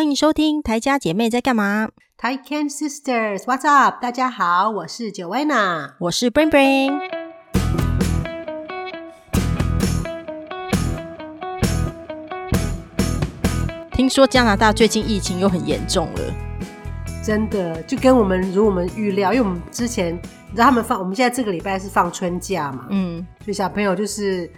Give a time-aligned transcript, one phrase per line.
[0.00, 4.00] 欢迎收听台家姐妹在干嘛？Tai Can Sisters，What's up？
[4.00, 6.98] 大家好，我是 Joanna，我是 Brain Brain。
[13.92, 16.34] 听说加拿大最近疫情又很严重了，
[17.22, 24.50] 真的就跟我们如我们预料，因为我们之前你知道他们放，我们现在这个礼拜是放春假嘛，嗯，所以小朋友就是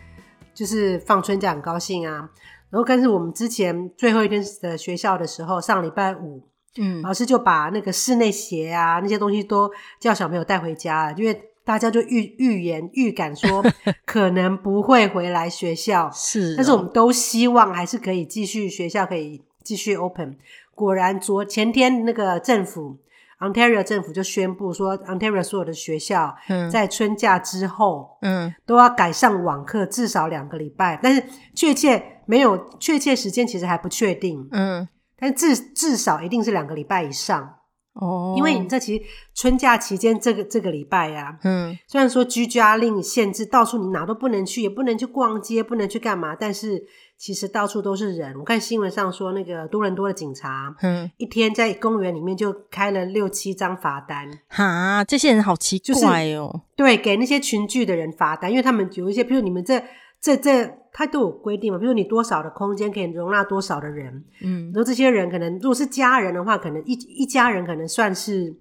[0.55, 2.31] 就是放春假很高兴啊。
[2.73, 6.43] 然后，但是我们之前最后一天的学校的时候，上礼拜五，
[6.79, 9.71] 嗯，老师就把那个室内鞋啊那些东西都
[10.01, 13.63] 叫小朋友带回家了，因为大家就预预言预感说
[14.07, 20.39] 可能不会回来学校，是、哦，但是我们都希望还是可以继续学校可以继续 open。
[20.75, 22.97] 果然，昨前天那个政府。
[23.43, 26.33] Ontario 政府就宣布说，Ontario 所有的学校
[26.71, 30.97] 在春假之后，嗯，都要改上网课，至少两个礼拜。
[31.03, 31.21] 但是
[31.53, 34.49] 确切没有确切时间，其实还不确定。
[34.53, 37.57] 嗯，但至至少一定是两个礼拜以上。
[37.95, 46.85] 哦，因为你这其实春假期间这个这个礼拜呀，嗯，虽然说居家令限制，到处你哪都不能去，也不能去逛街，不能去干嘛，但是。
[47.19, 54.29] 其实到处都是人，我看新闻上说，那个多伦多的警察，嗯，一天在公园里面就开了六七张罚单。
[54.49, 56.51] 哈，这些人好奇怪哦。
[56.77, 59.81] 就是、对，给那些群聚的人罚单，因为他们有一些，比如你们这
[60.21, 68.55] 这这，他都有规定嘛，比如你多少的空间可以容纳多少的人，嗯，然后这些人可能如果是家人的话，可能一一家人可能算是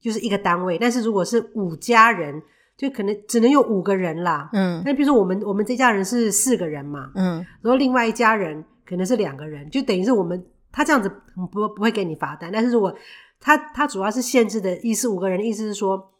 [0.00, 2.42] 就是一个单位，但是如果是五家人。
[2.76, 11.08] 就可能只能有五个人啦，嗯，那比如说我们我们这家人是四个人嘛，嗯，然后另外一家人可能是两个人，就等于是我们他这样子
[11.52, 12.92] 不不会给你罚单，但是如果
[13.38, 16.13] 他他主要是限制的意思，五个人的意思是说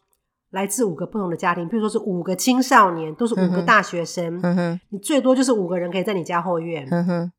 [0.55, 7.31] 来自五个不同的家庭，比如说是五个青少年，都是五个大学生，嗯哼，你最多就是五个人可以在你家后院，嗯哼，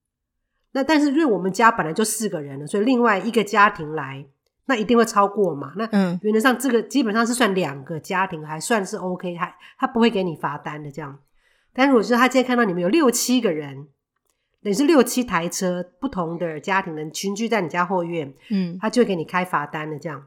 [0.72, 4.26] 那但是因为我们家本来就四个人了，所以另外一个家庭来。
[4.68, 5.72] 那一定会超过嘛？
[5.76, 5.88] 那
[6.22, 11.16] 原则上这个基本上是算两个家庭，还算是 OK，还他不会给你罚单的这样。
[11.72, 13.86] 但如果是他今天看到你们有六七个人，
[14.64, 20.24] 等于是六七台车不同的家庭人群聚在你家后院，嗯，他就会给你开罚单的这样。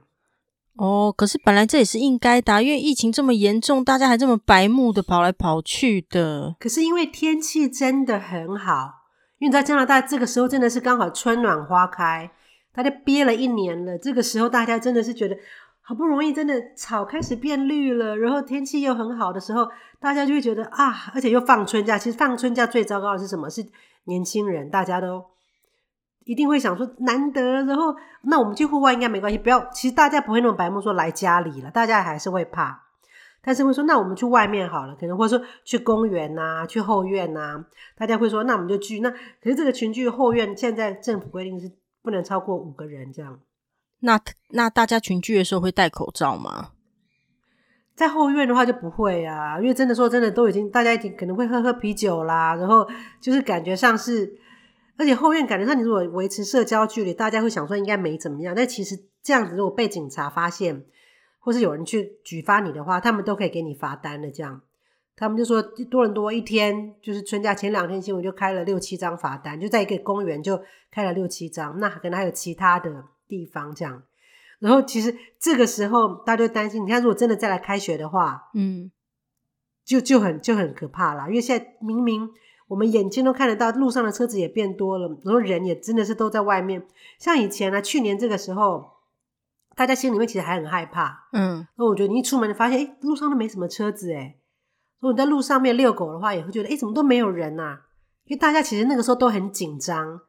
[0.75, 6.55] 哦，可是本来这也是应该的，因为疫情这么严重，大家还这么白目的跑来跑去的。
[6.59, 8.91] 可是因为天气真的很好，
[9.39, 12.31] 因为在加拿大这个时候真的是刚好春暖花开。
[12.71, 15.35] 大家憋了一年了，这个时候大家真的是觉得
[15.81, 19.67] 好不容易，真的草开始变绿了，然后天气又很好的时候，
[19.99, 21.97] 大家就会觉得啊，而且又放春假。
[21.97, 23.49] 其实放春假最糟糕的是什么？
[23.49, 23.65] 是
[24.05, 25.25] 年轻人，大家都
[26.25, 29.69] 一定会想说难得，然后那我们去户外应该没关系，不要。
[29.71, 32.83] 其实大家不会那么白目说来家里了，大家还是会怕，
[33.41, 37.65] 但是会说那我们去外面好了，可能或者说去公园呐、啊，去后院呐、啊，
[37.97, 38.99] 大家会说那我们就聚。
[38.99, 41.71] 那可是这个群聚后院现在政府规定是。
[42.01, 43.41] 不能超过五个人这样。
[43.99, 44.17] 那
[44.51, 46.69] 那大家群聚的时候会戴口罩吗？
[47.93, 52.87] 在后院的话就不会啊，因为真的说真的，都已经大家已经可能会喝喝啤酒啦，然后
[53.19, 54.33] 就是感觉上是，
[54.99, 58.53] 而且后院感觉上你如果维持社交距离，大家会想说应该没怎么样。
[58.53, 60.85] 但其实这样子如果被警察发现，
[61.39, 64.61] 或是有人去举发你的话，他们都可以给你罚单的这样。
[65.15, 70.61] 他们就说多伦多一天就是春假前两天新闻就开了六七张罚单，就在一个公园就
[70.91, 74.03] 开了六七张，那可能还有其他的地方这样。
[74.59, 78.91] 然后其实这个时候大家就担心，你看如果真的再来开学的话，嗯，
[79.85, 81.29] 就就很就很可怕啦。
[81.29, 82.29] 因为现在明明
[82.69, 86.85] 我们眼睛都看得到，路上的车子也变多了，然后人也真的是都在外面。
[87.17, 88.91] 像以前呢、啊，去年这个时候，
[89.75, 91.67] 大家心里面其实还很害怕，嗯。
[91.75, 94.37] 那我觉得你一出门就发现，哎，路上都没什么车子，哎。
[94.99, 97.81] 如果你在路上面遛狗的话，也会觉得，诶，怎么都没有人啊？
[98.25, 100.21] 因为大家其实那个时候都很紧张，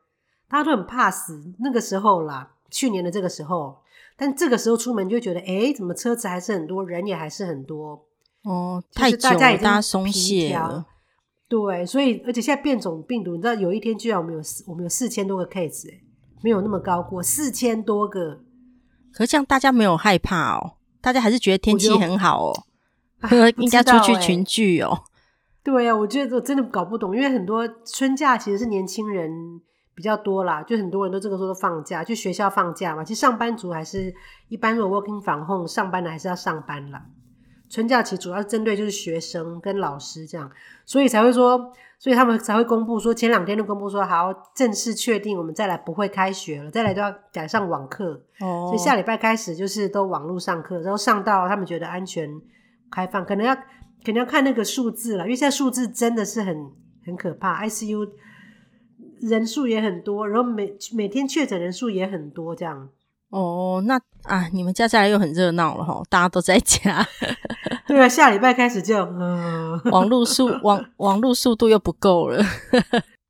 [0.48, 1.52] 大家都很怕死。
[1.58, 3.82] 那个时候啦，去年的这个时候，
[4.16, 8.06] 但这个时候出门就会觉得，诶，怎么车子还是很多，人也还是很多。
[8.44, 10.86] 哦，太久了，大家松懈了。
[11.50, 16.00] 对，所以而且现在变种病毒，你知道，有一天居然我们有四，我们有四千多个 case，诶，
[16.42, 18.38] 没有那么高过，四千多个。
[19.12, 22.52] 可是这样大家没有害怕哦，大家还是觉得天气很好哦。
[23.58, 25.04] 应该出去群聚哦、喔。
[25.64, 29.28] 对呀、啊，我觉得我真的搞不懂，因为很多春假其实是年轻人
[29.92, 33.02] 比较多啦，就很多人都这个时候都放假，就学校放假嘛。
[33.02, 34.14] 其实上班族还是
[34.48, 37.04] 一般，如果 working from home 上班的还是要上班啦。
[37.70, 40.50] 春假期主要针对就是学生跟老师这样，
[40.84, 48.22] 所以才会说，所以他们才会公布说，前两天就公布说，好，正式确定我们再来不会开学了，再来都要改上网课。
[48.40, 52.28] 哦，所以下礼拜开始就是都网络上课，然后上到他们觉得安全。
[52.92, 56.72] 开放可能要，可能要看那个数字了，因为现在数字真的是很
[57.06, 57.64] 很可怕。
[57.64, 58.10] ICU
[59.20, 62.88] 人数也很多，然后每每天确诊人数也很多，这样。
[63.30, 67.06] 哦，那啊，你们家家又很热闹了哈，大家都在家。
[67.86, 72.44] 对啊，下礼拜开始就，嗯，网络速网网络速度又不够了。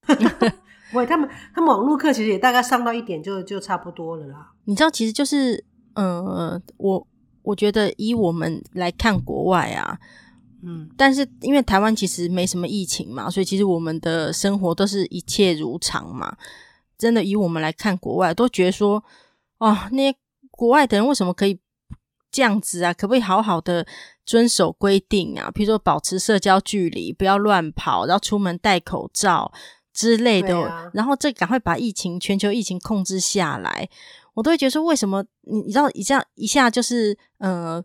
[0.95, 4.51] 喂，他们他们网络课其实也大概上到一点就就差不多了啦。
[4.65, 5.63] 你知道，其实就是，
[5.95, 7.07] 呃，我
[7.43, 9.99] 我觉得以我们来看国外啊，
[10.63, 16.35] 嗯，但是因为台湾其实没什么疫情嘛，所以其实我们的生活都是一切如常嘛。
[16.97, 19.05] 真的，以我们来看国外，都觉得说。
[19.61, 20.19] 哦，那些
[20.51, 21.61] 国外的人为什么可以
[22.33, 22.95] 这样子啊？
[22.95, 23.87] 可不可以好好的
[24.25, 25.51] 遵守规定啊？
[25.51, 29.53] 比如说保持社交距离，不要乱跑，然后出门戴口罩
[29.93, 30.59] 之类的。
[30.63, 33.89] 啊、然后这赶快把疫情全球疫情控制下来，
[34.33, 37.85] 我都会觉得说，为什么你你知道一下一下就是呃，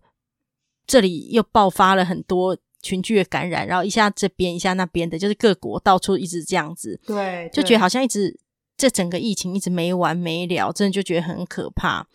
[0.87, 8.39] 这里又爆发了很多群聚的感染，然后一下这边一下那边的，就是各国到处一直这样子，对，对就觉得好像一直。
[8.77, 12.07] 这整个疫情一直没完没了，真的就觉得很可怕。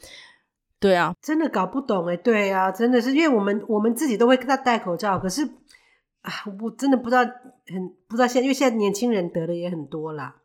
[0.79, 2.17] 对啊，真的搞不懂哎。
[2.17, 5.45] 对啊，真的是因为我们我们自己都会跟他戴口罩，可是
[6.23, 10.37] 啊，我真的不知道，很不知道现在，因为现在年轻人得的也很多啦。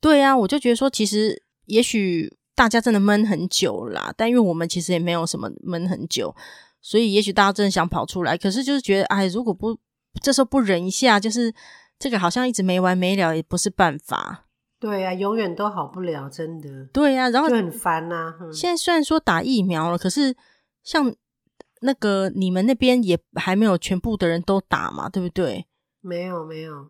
[0.00, 6.34] 对啊，我就觉得说，其实也许大家真的闷很久啦，但因为我们其实也没有什么闷很久，
[6.80, 9.76] 所以也许大家真的想跑出来，可是就是觉得，哎，如果不
[10.22, 11.52] 这时候不忍一下，就是
[11.98, 14.45] 这个好像一直没完没了，也不是办法。
[14.78, 16.68] 对呀、啊，永远都好不了，真的。
[16.92, 18.34] 对呀、啊，然后就很烦呐、啊。
[18.42, 20.36] 嗯、现在虽然说打疫苗了，可是
[20.82, 21.14] 像
[21.80, 25.64] 那个你们那边也还没有全部的人都打嘛，对不对？
[26.02, 26.88] 没有，没有，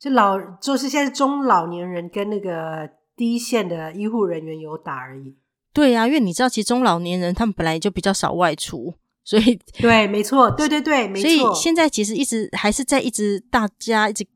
[0.00, 5.36] 就老就是现在中老年人跟那个第一线的医护人员有打而已。
[5.72, 11.30] 对呀、啊，因为你知道，其实中老年人他们本来就比较少外出，所以对，没错，对对对，没错。
[11.30, 14.26] 所以现在其实一直还是在一直大家一直。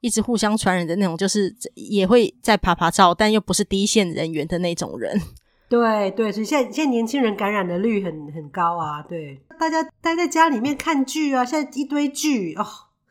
[0.00, 5.20] 一直互相传染的那种，就是也会在爬爬照，但又不是第一线人员的那种人。
[5.68, 9.00] 对对，所以现在现在年轻人感染的率很很高啊。
[9.02, 12.66] 对，大家待在家里面看剧啊，现在一堆剧哦。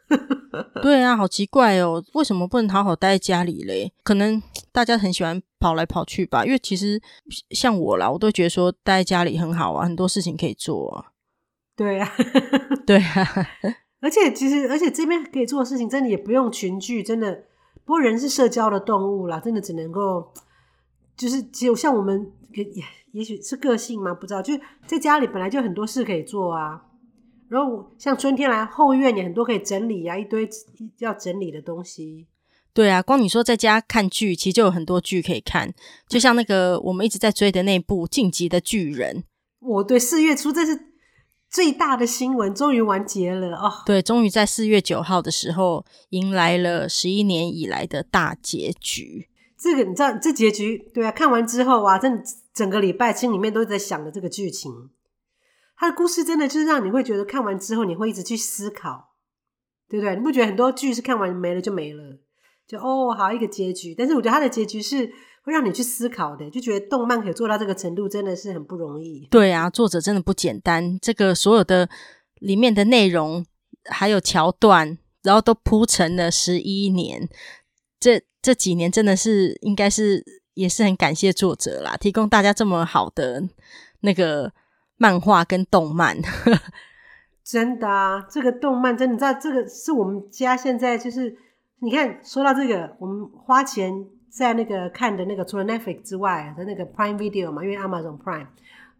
[0.82, 3.94] 对啊，好奇怪哦，为什么不能好好待在家里嘞？
[4.04, 4.42] 可能
[4.72, 6.44] 大家很喜欢跑来跑去吧。
[6.44, 7.00] 因为其实
[7.52, 11.12] 像我啦，我都觉得说待在家里很好啊，很多事情可以做啊。
[11.78, 12.12] 对啊，
[12.86, 13.48] 对啊。
[14.02, 17.44] 而且其实，而且这边可以做的事情，真的也不用群聚，真的。
[17.84, 20.32] 不过人是社交的动物啦，真的只能够，
[21.18, 22.66] 就是只有像我们，也
[23.12, 24.42] 也许是个性嘛，不知道。
[24.42, 24.54] 就
[24.86, 26.86] 在家里本来就很多事可以做啊。
[27.50, 30.48] 然后像春天来后院也很多可以整理啊，一堆
[31.00, 32.28] 要整理的东西。
[32.74, 35.74] 对啊，光你说在家看剧，其实就有很多剧可以看。
[36.08, 39.18] 就像那个我们一直在追的那部《进击的巨人》。
[39.60, 40.89] 我对四月初这是。
[41.50, 43.84] 最大的新闻终于完结了哦！
[43.86, 49.28] 对，终于在四月九号的时候迎来了十一年以来的大结局。
[49.58, 52.24] 这个你知道，这结局对啊，看完之后啊，真的
[52.54, 54.72] 整个礼拜心里面都在想着这个剧情。
[55.76, 59.16] 他的故事真的就是让你会觉得看完之后你会一直去思考，
[59.90, 60.16] 对不对？
[60.16, 62.20] 你不觉得很多剧是看完没了就没了，
[62.70, 63.94] 就哦好一个结局？
[63.94, 65.12] 但是我觉得它的结局是。
[65.42, 69.26] 会让你去思考的，就觉得动漫可以做到这个程度，真的是很不容易。
[69.32, 71.00] 对啊，作者真的不简单。
[71.02, 71.90] 这个所有的
[72.36, 73.44] 里面的内容
[73.86, 77.28] 还有桥段，然后都铺成了十一年，
[78.00, 80.24] 这这几年真的是应该是
[80.56, 83.42] 也是很感谢作者啦，提供大家这么好的
[84.02, 84.52] 那个
[84.98, 86.18] 漫画跟动漫。
[87.44, 91.36] 真的啊，这个动漫真的，你知道这个是我们家现在就是
[91.80, 94.08] 你看，说到这个，我们花钱。
[94.32, 98.46] 在那个看的那个除了 Netflix 之外的那个 Prime Video 嘛，因为 Amazon Prime，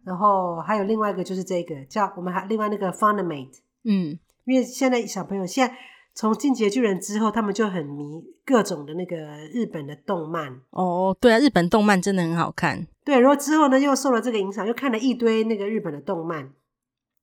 [0.02, 5.72] 然后还有另外一个就是这个叫我们还另外那个 Funimate，嗯，因为现在小朋友现在
[6.14, 9.16] 从进击巨人之后，他们就很迷各种的那个
[9.52, 10.60] 日本的动漫。
[10.70, 12.84] 哦，对啊，日本动漫真的很好看。
[13.04, 16.50] 对，然后之后呢又受了这个影响，又看了一堆那个日本的动漫。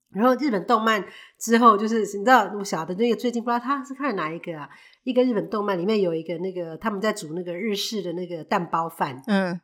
[0.10, 1.04] 然后日本动漫
[1.40, 4.70] 之后就是你知道我晓得那个最近不知道他是看哪一个啊？
[5.04, 9.60] 一个日本动漫里面有一个那个他们在煮那个日式的那个蛋包饭，嗯，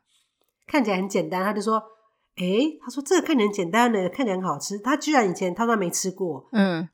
[0.66, 1.42] 看起来很简单。
[1.42, 1.82] 他就说
[2.36, 4.78] ：“诶，他说这个看起来很简单的，看起来很好吃。
[4.78, 6.88] 他居然以前他说没吃过，嗯。”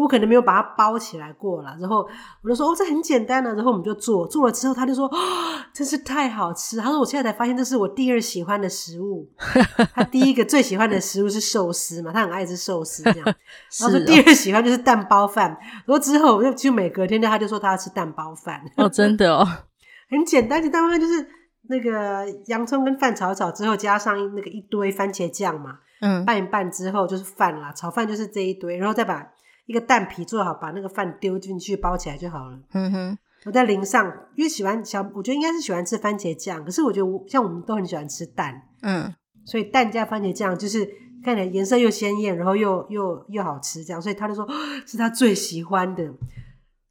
[0.00, 2.08] 我可能没有把它包起来过了，然后
[2.42, 5.16] 我就说哦，这很简单啊，然后我们就做做了之后，他就说哦，
[5.74, 6.76] 真是太好吃。
[6.78, 9.28] 他说我现在才发现这是我第二喜欢的食物。
[9.94, 13.24] 他第一个最喜欢的食物是寿司嘛，他很爱吃寿司这样。
[13.26, 13.34] 然
[13.80, 15.56] 后说第二喜欢就是蛋包饭。
[15.84, 18.62] 然后之后我就就每隔天他就说他要吃蛋包饭。
[18.76, 19.46] 哦，真的哦，
[20.10, 21.26] 很简单，就蛋包饭就是
[21.68, 29.26] 那个洋葱跟饭炒炒之后，加上那个一堆番茄酱嘛，嗯，拌一拌之后就是饭啦，炒饭就是这一堆，然后再把。
[29.66, 32.58] 一个蛋皮做好，把那个饭丢进去包起来就好了。
[32.72, 36.64] 嗯哼，我在淋上，因为喜欢小，我觉得应该是喜欢吃番茄酱。
[36.64, 39.14] 可是我觉得我像我们都很喜欢吃蛋，嗯，
[39.44, 40.84] 所以蛋加番茄酱就是
[41.24, 44.48] 看起来颜色又鲜艳，然后又又又好吃，这样，所以他就说
[44.86, 46.04] 是他最喜欢的。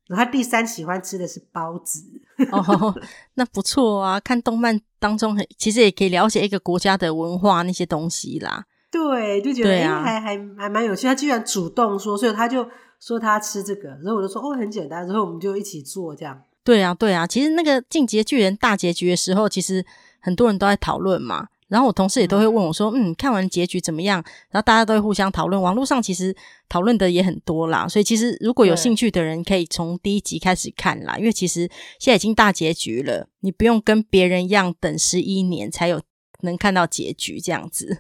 [0.08, 2.04] 然后他第三喜欢吃的是包子，
[2.52, 2.96] 哦，
[3.36, 4.20] 那不错啊。
[4.20, 8.66] 看动漫当中很，其实也可以了解一个国家的文化那些东西啦。
[9.08, 11.08] 对，就觉得、啊、还还还蛮有趣。
[11.08, 12.68] 他居然主动说，所以他就。
[13.02, 16.38] 说他吃这个，然后我就说哦，很简单，然后我们就一起做这样。
[16.66, 19.86] 对啊，对啊，其实那个《进击的巨人》大结局的时候，其实
[20.20, 21.48] 很多人都在讨论嘛。
[21.70, 26.36] 然后我同事也都会问我说：“嗯，看完结局怎么样？”然后大家都会互相讨论，网络上其实
[26.68, 27.88] 讨论的也很多啦。
[27.88, 31.18] 所以其实如果有兴趣的人，可以从第一集开始看啦。
[31.18, 31.62] 因为其实
[32.00, 36.02] 现在已经大结局了，你不用跟别人一样等十一年才有
[36.42, 38.00] 能看到结局这样子。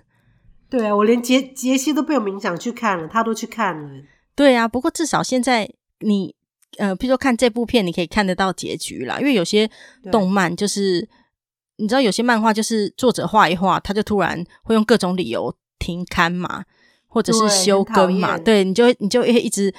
[0.69, 3.89] 对啊，我连杰杰西都被我冥想去看了，他都去看了。
[4.35, 5.69] 对啊，不过至少现在
[6.01, 6.35] 你
[6.77, 9.19] 呃，譬如说看这部片，你可以看得到结局啦。
[9.19, 9.69] 因为有些
[10.11, 11.09] 动漫就是
[11.77, 16.63] 你知道，有些漫画就是作者画一画，他就突然会用各种理由停刊嘛，
[17.07, 18.37] 或者是休更嘛。
[18.37, 19.73] 对，你就你就会一直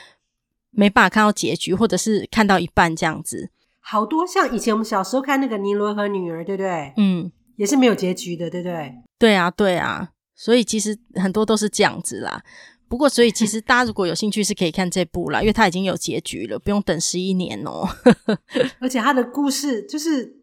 [0.73, 3.51] 没办法看到结局，或者是看到一半这样子。
[3.79, 6.93] 好多像以前我们小时候看那个《尼罗河女儿》，对不对？
[6.97, 8.95] 嗯，也是没有结局的，对不对？
[9.19, 10.11] 对啊，对啊。
[10.41, 12.43] 所以其实很多都是这样子啦。
[12.89, 17.87] 不过，所以其实大家如果有兴趣，是可以看这部啦，因为它已经有结局了，不用等十一年哦。
[18.81, 20.39] 而且它的故事就是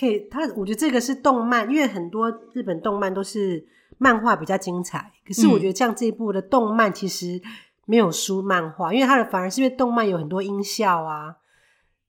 [0.00, 3.66] 可以，它我觉得这个是动漫，因为很多日本动漫都是
[3.98, 5.12] 漫画比较精彩。
[5.26, 7.38] 可是我觉得像这一部的动漫其实
[7.84, 11.36] 没有输漫画，因为它的反而是因为动漫有很多音效啊、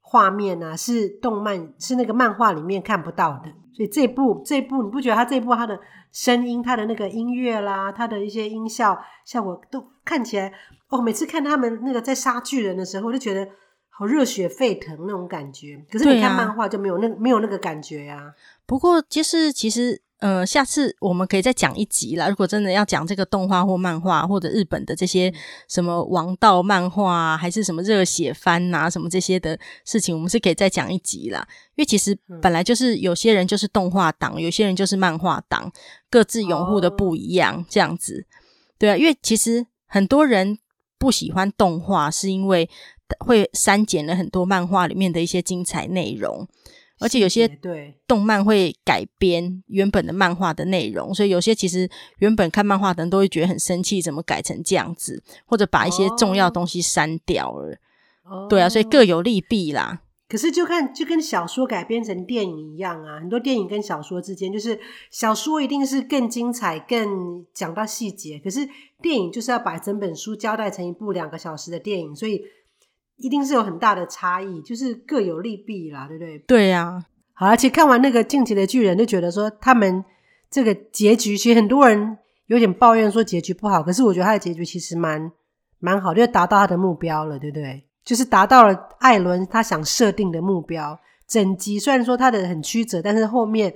[0.07, 3.51] 画面啊，是动漫是那个漫画里面看不到的。
[3.73, 5.77] 所以这部这部你不觉得它这一部它的
[6.11, 10.53] 声音、它的那个音乐啦、它的一些音效效果都看起来
[10.89, 13.49] 哦，每次看他们那个在杀巨人的时候，我就觉得
[13.89, 15.83] 好热血沸腾那种感觉。
[15.91, 18.33] 可是你看漫画就没有那个、没有那个感觉呀、啊。
[18.65, 20.04] 不过就是其实。
[20.19, 22.29] 呃，下次我们可以再讲一集啦。
[22.29, 25.31] 如果真的要讲这个动画或漫画，或者日本的这些
[25.67, 31.45] 什么王道漫画啊，还是什么热血番啊，什么这些的事情，我们是可以再讲一集啦。
[31.75, 35.71] 因为其实本来就是有些人就是动画党，有些人就是漫画党，
[36.09, 38.25] 各自拥护的不一样，这样子。
[38.79, 40.57] 对啊，因为其实很多人
[40.97, 42.69] 不喜欢动画，是因为
[43.19, 46.47] 会删减了很多漫画里面的一些精彩内容。
[46.99, 57.77] 而且有些对动漫会改编原本的漫画的内容，所以有些其实原本看漫画的人都会觉得很生气，怎么改成这样子，或者把一些重要的东西删掉了。
[58.23, 60.01] 哦，对啊，所以各有利弊啦。
[60.29, 64.79] 可是就看就跟小说改编成电影一样啊，很多电影跟小说之间，就是
[65.11, 68.67] 小说一定是更精彩、更讲到细节，可是
[69.01, 72.41] 电影就是要把整本书交代成一部两个小时的电影，所以。
[73.17, 76.39] 一定是有很大的差异，就是各有利弊啦，对不对？
[76.39, 77.05] 对呀、啊。
[77.33, 80.03] 好，而且看完那个《进击的巨人》，就觉得说他们
[80.49, 82.17] 这个结局，其实很多人
[82.47, 85.31] 有点抱怨说结局不好，可是我觉得他的结局其实蛮
[85.79, 87.85] 蛮好，就达到他的目标了，对不对？
[88.05, 90.97] 就是达到了艾伦他想设定的目标。
[91.27, 93.73] 整集虽然说他的很曲折，但是后面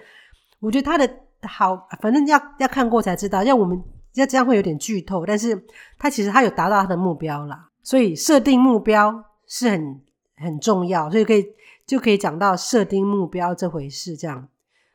[0.59, 1.09] 我觉得他的
[1.41, 3.43] 好，反正要要看过才知道。
[3.43, 3.81] 要我们
[4.13, 5.61] 要这样会有点剧透，但是
[5.97, 9.25] 他其实他有达到他的目标啦，所以设定目标。
[9.49, 10.01] 是很
[10.37, 11.45] 很重要，所以可以
[11.85, 14.15] 就可以讲到设定目标这回事。
[14.15, 14.47] 这样，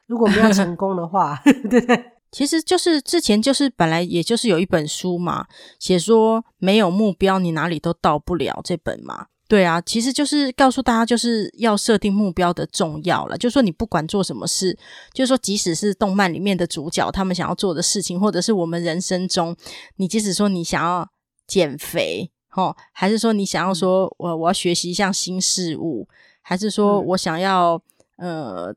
[0.06, 2.12] 如果没有成 功的话， 对不对？
[2.32, 5.46] 其实就是之前就是本来也就是有一本书嘛，
[5.78, 9.26] 写说没有目标你哪里都到不了这本嘛。
[9.46, 13.36] 对啊，其实就是告诉大家就是要设定目标的重要了。
[13.36, 14.76] 就是说你不管做什么事，
[15.12, 19.54] 就是说即使是动漫里面的主角他们想要做的事情，或者是我们人生中，
[19.96, 21.08] 你即使说你想要
[21.46, 22.32] 减肥。
[22.54, 26.06] 哦，还是说你想要说我我要学习一项新事物，
[26.40, 27.80] 还是说我想要、
[28.18, 28.74] 嗯、呃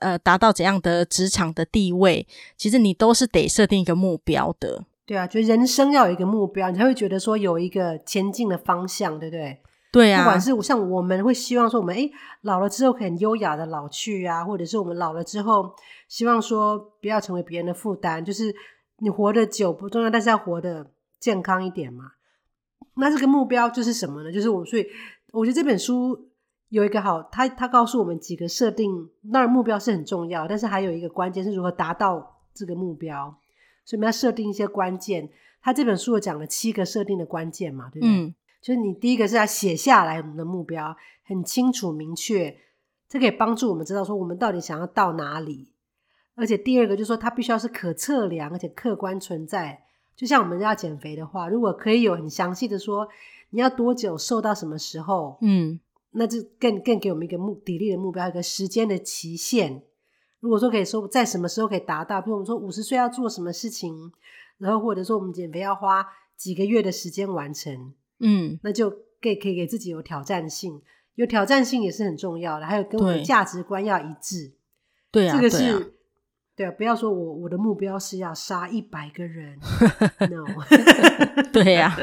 [0.00, 2.26] 呃达到怎样的职场的地位？
[2.56, 4.84] 其实你都是得设定一个目标的。
[5.04, 9.60] 对啊，就人生要有一个目标，你才会觉得说有一个前进的方向，对不对？
[9.92, 12.10] 对啊，不管是像我们会希望说我们诶
[12.40, 15.74] 老了之后可以很优雅的老去啊，或者是我们老了之后
[16.08, 18.54] 希望说不要成为别人的负担，就是
[18.98, 22.12] 你活得久不重要，但是要活得健康一点嘛。
[22.94, 24.32] 那这个目标就是什么呢？
[24.32, 24.86] 就是我们，所以
[25.32, 26.28] 我觉得这本书
[26.68, 33.34] 有一个好，他他告诉我们几个设定，那目标是很重要，但是还有一个关键是如何达到这个目标，
[33.84, 35.30] 所以我们要设定一些关键。
[35.60, 38.08] 他这本书有讲了七个设定的关键嘛，对不对？
[38.08, 42.56] 嗯，就是你第一个是要写下来我们的目标，很清楚明确，
[43.08, 45.72] 这可以帮助我们知道说我们到底想要到哪里。
[46.34, 49.84] 而且第二个就是说，它必须要是可测量而且客观存在。
[50.14, 53.08] 就像我们要减肥的话，如果可以有很详细的说，
[53.50, 55.80] 你要多久瘦到什么时候，嗯，
[56.12, 59.82] 那就更更给我们一个目砥砺的目标，一个时间的期限。
[60.40, 64.12] 如果说可以说在什么时候可以达到，比如我们说五十岁要做什么事情，
[64.58, 68.90] 然后或者说我们减肥要花几个月的时间完成，嗯，那就
[69.20, 70.80] 可以可以给自己有挑战性，
[71.14, 72.66] 有挑战性也是很重要的。
[72.66, 74.52] 还有跟我们价值观要一致，
[75.10, 75.94] 对啊，这个是。
[76.54, 79.58] 对啊不要说我我的目标是要杀一百个人，
[80.30, 80.44] no。
[81.50, 81.96] 对呀、啊，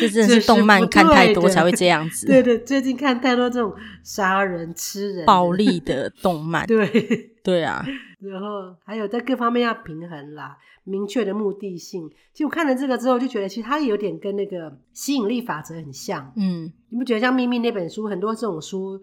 [0.00, 2.26] 这真的是动漫看太多才会这样子。
[2.26, 6.66] 对对，最近看太多这种杀人、吃人、暴力的动漫。
[6.66, 7.84] 对对啊，
[8.20, 12.08] 然后还有在各方面要平衡啦，明确的目的性。
[12.32, 16.32] 其实我看了这个之后，就觉得其实它有点跟那个吸引力法则很像。
[16.36, 19.00] 嗯，你不觉得像《秘密》那本书，很多这种书，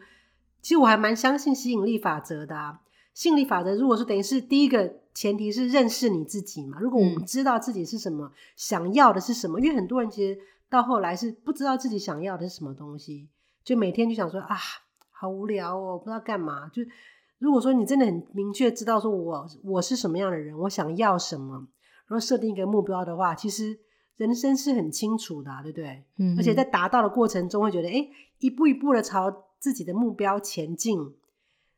[0.61, 2.79] 其实我还蛮相信吸引力法则的啊。
[3.19, 6.79] 吸引力法则，如果说等于是第一个前提是认识你自己嘛。
[6.79, 13.27] 如果我们知道自己是什么，嗯、想要的是什么，因为很多人其实到后来是不知道自己想要的是什么东西，
[13.61, 14.55] 就每天就想说啊，
[15.11, 16.69] 好无聊哦，不知道干嘛。
[16.69, 16.81] 就
[17.39, 21.67] 如果说你真的很明确知道说我我是什么样的人，我想要什么，
[22.07, 23.77] 然后设定一个目标的话，其实
[24.15, 26.05] 人生是很清楚的、啊，对不对？
[26.19, 26.37] 嗯。
[26.37, 28.07] 而且在达到的过程中，会觉得哎，
[28.37, 31.15] 一步一步的朝自己的目标前进。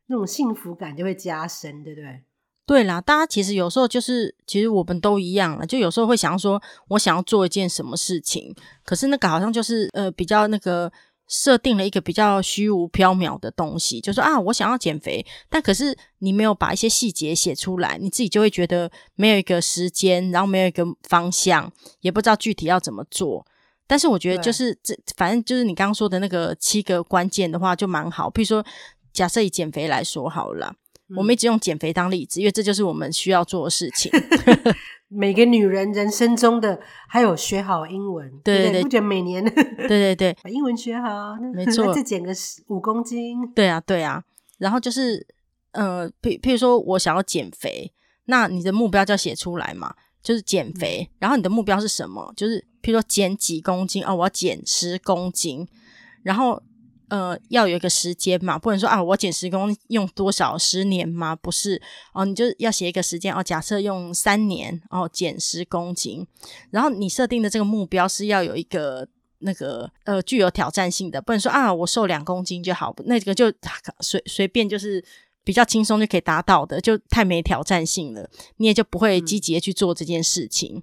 [0.06, 2.22] 那种幸福感就会加深，对不对？
[2.64, 8.54] 对啦，大家其实有时候就是，其实我们都一样了，就有时候会想说，我想要做一件什么事情，
[8.84, 10.90] 可是那个好像就是呃比较那个
[11.26, 23.44] 设定了一个比较虚无缥缈的东西，就说啊，我想要减肥，但可是你没有把一些细节写出来，你自己就会觉得没有一个时间，然后没有一个方向，也不知道具体要怎么做。
[23.88, 28.64] 但是我觉得就是这，反正就是你刚刚说的那个七个关键的话，就蛮好，譬如说。
[29.12, 30.74] 假设以减肥来说好了，
[31.08, 34.10] 嗯，我们一直用减肥当例子，因为这就是我们需要做的事情。
[35.14, 44.24] 每个女人人生中的还有学好英文，对对对，不觉得每年对对对把英文学好，没错， 再减个十五公斤，对啊对啊。
[44.56, 45.26] 然后就是
[45.72, 47.92] 呃，譬譬如说我想要减肥，
[48.24, 51.16] 那你的目标就要写出来嘛，就是减肥，嗯。
[51.18, 52.32] 然后你的目标是什么？
[52.34, 55.68] 就是譬如说减几公斤哦，我要减十公斤，
[56.22, 56.62] 然后。
[57.12, 61.36] 呃，要有一个时间嘛，不能说啊，我减十公斤用多少十年吗？
[61.36, 61.78] 不是
[62.14, 63.42] 哦，你就要写一个时间哦。
[63.42, 66.26] 假设用三年哦，减十公斤，
[66.70, 69.06] 然后你设定的这个目标是要有一个
[69.40, 73.52] 那个呃具有挑战性的，不能说啊，我瘦两公斤就好，那个就
[74.00, 75.04] 随随便就是
[75.44, 80.76] 比较轻松就可以达到的，就太没挑战性了，你也就不会积极的去做这件事情。
[80.76, 80.82] 嗯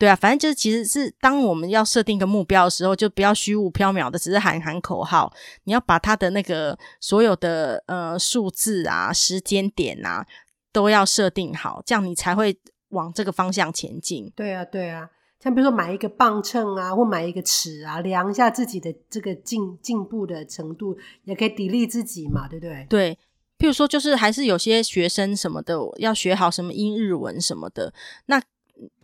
[0.00, 5.30] 对啊，反正就是，其实是当我们要设定一个目标的时候，就不要虚无缥缈的，只是喊喊口号。
[5.64, 10.26] 你要把它的那个所有的呃数字啊、时间点啊，
[10.72, 12.58] 都要设定好，这样你才会
[12.88, 14.32] 往这个方向前进。
[14.34, 22.86] 对啊，对啊，像比如说买一个磅秤啊，或买一个尺啊，量一下自己的这个进进步的程度，也可以砥砺自己嘛，对不对？
[22.88, 23.18] 对，
[23.58, 27.92] 譬如说，就是还是有些学生什么的要学好什么英日文什么的，
[28.24, 28.40] 那。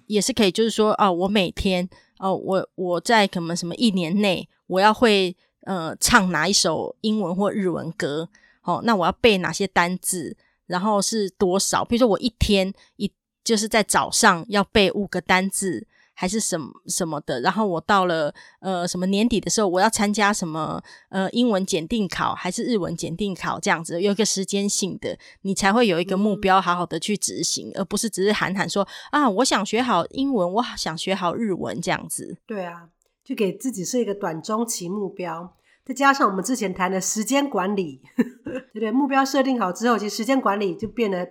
[0.06, 1.88] 也是可以，就是说，哦，我每天，
[2.18, 8.28] 哦，我我在可能什么一年内，我要会呃唱哪一首英文或日文歌，
[8.62, 11.84] 哦，那我要背哪些单字，然后是多少？
[11.84, 13.10] 比如说我一天一
[13.44, 15.86] 就是在早上要背五个单字。
[16.18, 32.38] 还是什么什么的，然后我到了呃什么年底的时候，我要参加什么呃英文检定考，还是日文检定考这样子，有一个时间性的，你才会有一个目标，好好的去执行，嗯，而不是只是喊喊说啊，我想学好英文，我想学好日文这样子。
[32.46, 32.88] 对啊，
[33.22, 38.90] 就给自己设一个短中期目标，再加上我们之前谈的时间管理， 对不对？
[38.90, 41.28] 目标设定好之后，其实时间管理就变得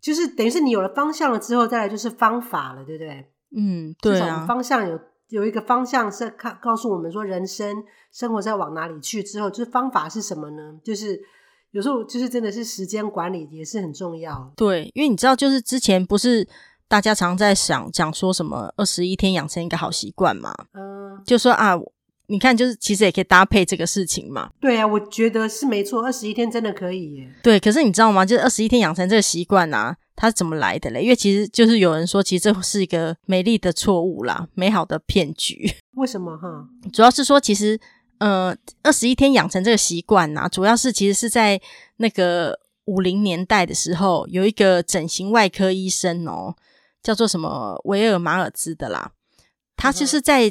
[0.00, 3.26] 就是等于是你有了方向了之后，再来就是方法了，对不对？
[3.54, 10.74] 嗯，对啊，方向有有一个方向是看告诉我们说，人生生活在往哪里去之后，就是方法是什么呢？
[10.82, 11.20] 就是
[11.70, 14.52] 有时候就是真的是时间管理也是很重要。
[14.56, 16.46] 对，因为你知道，就是之前不是
[16.88, 20.54] 大家常在想讲说什么二十一天养成一个好习惯嘛？
[20.72, 21.74] 嗯，就说啊，
[22.28, 24.50] 你看，就是其实也可以搭配这个事情嘛。
[24.60, 27.32] 对啊，我觉得是没错，二十一天真的可以耶。
[27.42, 28.24] 对，可是你知道吗？
[28.24, 29.96] 就是二十一天养成这个习惯啊。
[30.18, 31.02] 它是怎么来的嘞？
[31.02, 35.70] 因为其实就是有人说，其实这是一个美丽的错误啦，美好的骗局。
[35.92, 36.66] 为什么哈？
[36.90, 37.78] 主要是说，其实
[38.16, 41.60] 呃，二十一天养成这个习惯呐，主要是其实是在
[41.98, 46.54] 那个五零年代的时候，有一个整形外科医生哦，
[47.02, 49.12] 叫做什么维尔马尔兹的啦，
[49.76, 50.50] 他就是在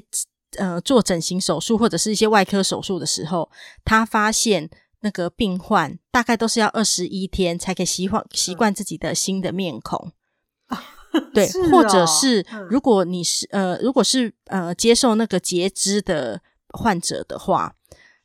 [0.58, 3.50] 呃做整形手术或者是一些外科手术的时候，
[3.84, 4.70] 他发现。
[5.02, 10.12] 那个病患大概都是要二十一天才可以习惯习惯自己的新的面孔，
[11.14, 17.76] 嗯、对、哦，或者是如果你是呃，如果是呃接受那个截肢的患者的话，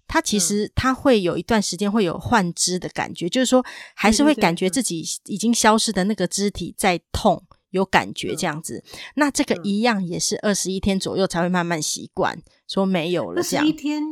[0.08, 3.62] 他其实他会有一段时间会有幻肢的感觉，就是说
[3.94, 8.82] 还是会感觉自己已经消失的那个肢体在痛，有感觉这样子。
[9.14, 13.64] 那这个一样也是二十一天左右才会慢慢习惯，说没有了这样。
[13.64, 14.02] 二十一天，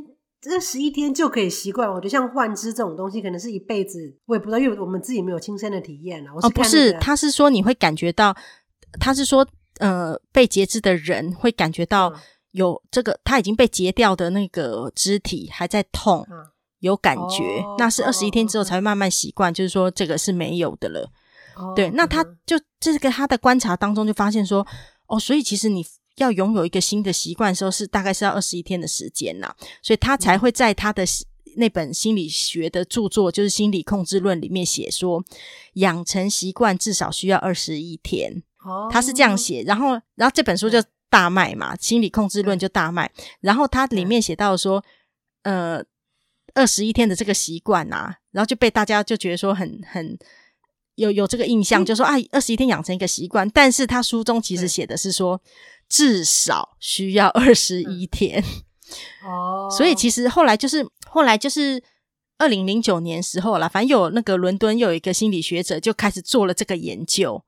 [0.40, 1.88] 这十一天就可以习惯。
[1.88, 6.32] 我觉得像幻肢这种东西，可能是一辈子，我也不知道，因为我们自己没有亲身的体验啊。
[6.42, 8.36] 哦，不是，他是说你会感觉到，
[9.00, 9.46] 他是说
[9.78, 12.12] 呃，被截肢的人会感觉到。
[12.52, 16.46] 有这个，他已经被截掉的那个肢体还在痛，嗯、
[16.80, 21.10] 有感觉，哦、那是二十一天之后才会慢慢习惯，哦、就是说这个是没有的了。
[21.58, 24.66] 哦、对，那他就这个他的观察当中就发现说，
[25.06, 25.84] 哦，所以其实你
[26.16, 31.04] 要拥有一个新的习惯的时候，是大概是要二十一天的时间呐，所以他才会在他的
[31.56, 35.24] 那本心理学的著作，就是《心理控制论》里面写说，
[35.74, 38.42] 养成习惯至少需要二十一天。
[38.64, 40.82] 哦，他是这样写，然后，然后这本书就。
[41.10, 43.10] 大卖嘛，心理控制论就大卖。
[43.40, 44.84] 然后他里面写到说，
[45.40, 45.82] 呃，
[46.52, 50.18] 二十一天的这个习惯啊，然后就被大家就觉得说很很
[50.98, 53.48] 有有这个印象，就说啊，二十一天养成一个习惯。
[53.50, 55.40] 但是他书中其实写的是说，
[55.88, 58.44] 至少需要二十一天。
[59.24, 61.82] 哦，所以其实后来就是后来就是
[62.37, 67.42] 二零零九年时候啦，反正有那个伦敦又有一个心理学者就开始做了这个研究，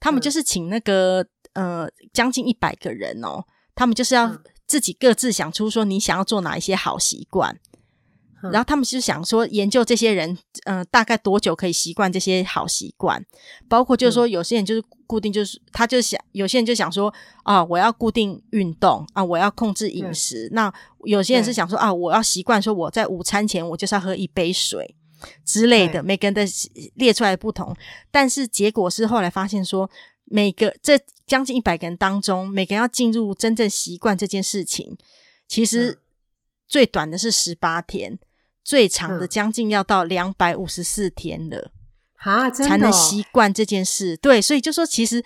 [0.00, 1.26] 他们就是请那个。
[1.56, 3.42] 呃，将近一百个人哦，
[3.74, 4.30] 他们就是要
[4.66, 7.75] 自己各自想出说你想要做哪一些好习惯，嗯、
[8.42, 13.24] 然后他们就想说研究这些人，呃，大概多久可以习惯这些好习惯，
[13.68, 17.12] 包括就是说有些人就是固定，就是他就想，有些人就想说
[17.44, 20.48] 啊，我要固定运动啊，我要控制饮食。
[20.48, 24.94] 嗯、那有些人是想说啊，我要习惯说我在午餐前我就是要喝一杯水
[25.44, 26.44] 之类的，每个人的
[26.94, 27.74] 列出来的不同，
[28.10, 29.90] 但是结果是后来发现说。
[30.28, 34.98] 每个这将近一百个人当中，每个人要进入真正习惯这件事情，
[35.46, 36.00] 其实
[36.66, 38.18] 最短的是十八天，嗯、
[38.64, 41.70] 最长的将近要到两百五十四天了，
[42.16, 44.16] 啊，真的哦、才能习惯这件事。
[44.16, 45.24] 对，所以就说其实，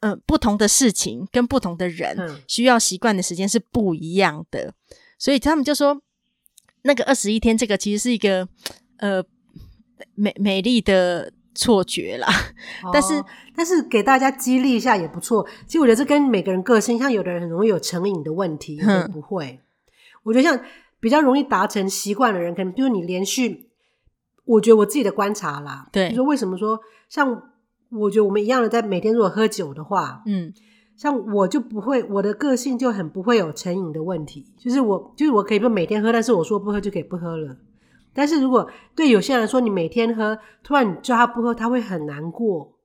[0.00, 4.74] 呃，不同的事情跟不同的人需要习惯的时间是不一样的，嗯、
[5.18, 6.00] 所以他们就说，
[6.82, 8.48] 那个二十一天这个其实是一个
[8.98, 9.22] 呃
[10.14, 11.32] 美美丽的。
[11.52, 12.28] 错觉啦，
[12.92, 15.46] 但是、哦、但是给大家激励一下也不错。
[15.66, 19.58] 其实我觉得这跟每个人个性，像有的人很容易有成瘾的问题，有的人不会。
[20.22, 20.60] 我觉得像
[21.00, 23.70] 比较容易达成习惯的人，可能比如你连续，
[24.44, 26.78] 我觉得我自己的观察啦，对，就说为什么说
[27.08, 27.50] 像
[27.90, 30.52] 我觉得我们一样的，在每天如果喝酒的话，嗯，
[30.96, 37.56] 像我就不会，我的个性就很不会有成瘾的问题，就是我就是我可以不每天喝，但是我说不喝就可以不喝了。
[38.12, 42.76] 但是如果对有些人来说，你每天喝，突然你叫他不喝，他会很难过。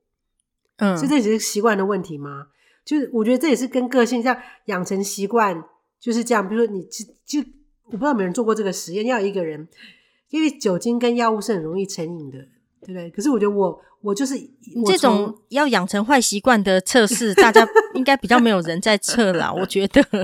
[0.78, 2.48] 嗯，所以这只是习惯的问题吗？
[2.86, 5.64] 就是我觉得这也是跟个性像养成习惯
[6.06, 6.48] 就是这样。
[6.48, 7.50] 比如说你就就
[7.86, 9.68] 我不知道有没有人做过这个实验，要一个人，
[10.30, 12.38] 因为酒精跟药物是很容易成瘾的，
[12.82, 13.10] 对不对？
[13.10, 14.36] 可是我觉得我我就是
[14.84, 20.02] 我这种要养成坏习惯的测试，大家应该比较没有人在测啦，我觉得。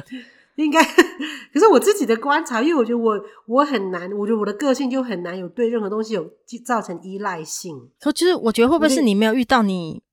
[0.58, 6.30] 应该，可是我自己的观察，因为我觉得我我很难，我觉得我的个性就很难有对任何东西有
[6.64, 7.90] 造成依赖性。
[8.00, 10.04] 可就是我觉得会不会是你没有遇到你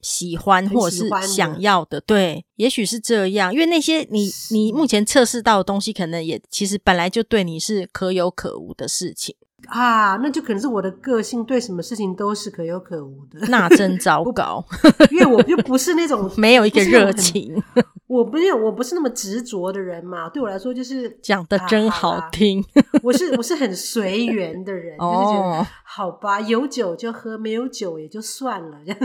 [0.00, 2.00] 喜欢或者是想要的？
[2.00, 9.36] 对，也许是这样，因为那些你你目前测试到的东西，可能也其实本来就对你是可有可无的事情。
[9.66, 13.46] 啊，那就可能是我的个性，对什么事情都是可有可无的。
[13.48, 14.64] 那真糟糕，
[15.10, 17.62] 因为我就不是那种 没有一个热情，
[18.08, 20.28] 我不是我不是那么执着的人嘛。
[20.28, 22.60] 对我来说，就是讲的真好听。
[22.62, 28.98] 啊、 我是我是很随缘的人，就是觉得好吧，有酒就喝，没有酒也就算了，这 样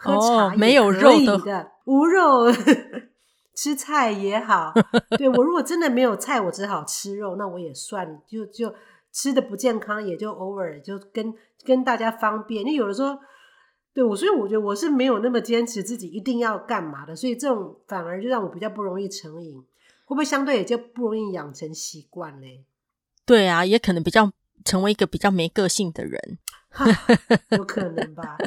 [0.00, 1.12] 喝茶没有肉
[1.44, 2.52] 的，无肉
[3.54, 4.72] 吃菜也好。
[5.16, 8.74] 对，我如果真的没有菜，我只好吃肉，那我也算就就。
[9.18, 12.62] 吃的不健康，也就偶尔就跟跟大家方便。
[12.62, 13.18] 因为有的时候，
[13.92, 19.56] 对我，所以我觉得我是没有那么坚持自己一定要干嘛的，所以这种反而就让我比较不容易成瘾，
[20.04, 22.64] 会不会相对也就不容易养成习惯嘞？
[23.26, 24.30] 对啊，也可能比较
[24.64, 26.38] 成为一个比较没个性的人，
[27.50, 28.38] 有可能吧？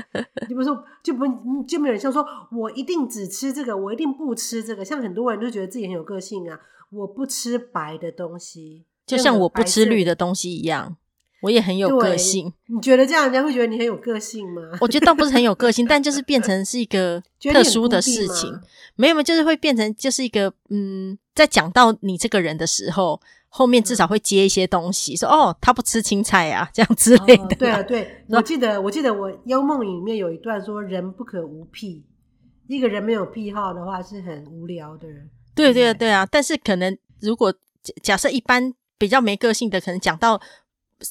[0.48, 1.26] 就比如说，就不
[1.68, 4.86] 就没有人像说我一定只吃这个，我一定不吃这个。
[4.86, 6.58] 像很多人都觉得自己很有个性啊，
[6.92, 8.86] 我不吃白的东西。
[9.06, 10.96] 就像我不吃绿的东西一样，
[11.42, 12.54] 我也很有个性。
[12.68, 14.62] 你觉得这样人家会觉得你很有个性吗？
[14.80, 18.52] 我觉得倒不是很有个性，但就是变成是一个 特殊的事情。
[18.96, 27.44] 没有没有，就是会变成就是一个嗯，在讲到你这个人的时候，后面至少会接一些东西，说哦，他不吃青菜啊，这样之类的。
[27.44, 32.06] 哦、对啊，对，我记得我记得我《幽梦》里面有一段说，人不可无癖，
[32.68, 35.30] 一个人没有癖好的话是很无聊的人。
[35.56, 37.54] 对对对啊，但是可能如果
[38.04, 38.74] 假设一般。
[39.02, 40.40] 比较没个性的，可能讲到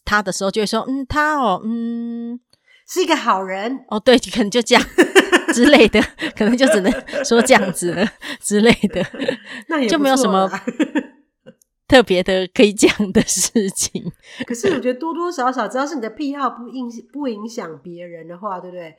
[0.05, 2.38] 他的时候，就会说：“嗯，他哦，嗯，
[2.87, 4.85] 是一个好人。”哦，对，可能就这样
[5.53, 6.00] 之类的，
[6.38, 6.92] 可能就只能
[7.24, 8.07] 说这样子了
[8.40, 9.05] 之类的，
[9.66, 10.48] 那也就没有什么
[11.88, 14.12] 特别的可以讲的事情。
[14.46, 18.94] 可是我觉得多多少少，只要是你的癖好不影不影响别人的话，对不对？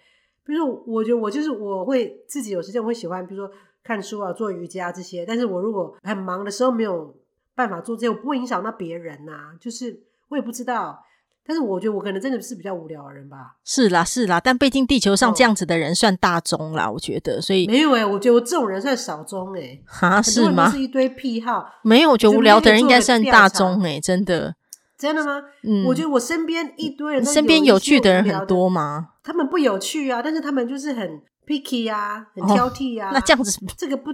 [0.46, 5.26] 比如说，我觉得我就是我会自己有时间我会喜欢，比如说看书啊、做瑜伽这些。
[5.26, 7.16] 但是我如果很忙的时候没有
[7.62, 9.46] 办法做这些，我不会影响到别人呐、啊。
[9.60, 11.00] 就是我也不知道，
[11.46, 13.56] 但是我觉得我可能真的是比较无聊的人吧。
[13.64, 17.40] 是啦，是啦，但毕竟地球上这样子的人算大众啦，哦、我觉得。
[17.40, 20.70] 所以没有诶、欸、我觉得我这种人算少众诶、欸、哈，是吗？
[20.72, 24.56] 是一堆癖好，没有，我觉得无聊的人应该算大众诶、欸、真的。
[24.98, 25.42] 真的吗？
[25.64, 29.10] 嗯，我觉得我身边一堆人，身边有趣的人很多吗？
[29.24, 33.10] 他们不有趣啊，但是他们就是很 picky 啊，很挑剔啊。
[33.10, 34.14] 哦、那这样子，这个不，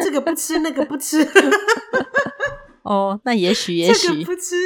[0.00, 1.18] 这个不吃，那个不吃。
[2.82, 4.56] 哦，那也许也许这个不吃，